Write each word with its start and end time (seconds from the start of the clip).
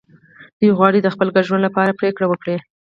دوی 0.59 0.71
غواړي 0.77 0.99
د 1.01 1.07
خپل 1.13 1.27
ګډ 1.35 1.43
ژوند 1.49 1.65
لپاره 1.67 1.97
پرېکړه 1.99 2.25
وکړي. 2.27 2.55